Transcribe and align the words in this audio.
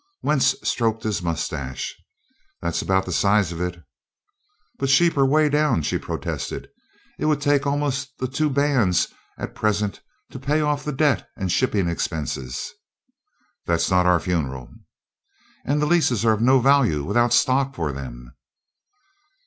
Wentz 0.23 0.55
stroked 0.67 1.03
his 1.03 1.21
mustache. 1.21 1.93
"That's 2.59 2.81
about 2.81 3.05
the 3.05 3.11
size 3.11 3.51
of 3.51 3.61
it." 3.61 3.83
"But 4.79 4.89
sheep 4.89 5.15
are 5.15 5.27
way 5.27 5.47
down," 5.47 5.83
she 5.83 5.99
protested. 5.99 6.69
"It 7.19 7.25
would 7.25 7.39
take 7.39 7.67
almost 7.67 8.17
the 8.17 8.27
two 8.27 8.49
bands 8.49 9.09
at 9.37 9.53
present 9.53 10.01
to 10.31 10.39
pay 10.39 10.59
off 10.59 10.83
the 10.83 10.91
debt 10.91 11.29
and 11.37 11.51
shipping 11.51 11.87
expenses." 11.87 12.71
"That's 13.67 13.91
not 13.91 14.07
our 14.07 14.19
funeral." 14.19 14.73
"And 15.65 15.79
the 15.79 15.85
leases 15.85 16.25
are 16.25 16.33
of 16.33 16.41
no 16.41 16.59
value 16.59 17.03
without 17.03 17.31
stock 17.31 17.75
for 17.75 17.91
them." 17.91 18.33